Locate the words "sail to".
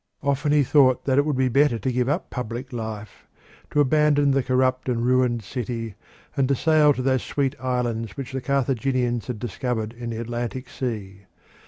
6.55-7.03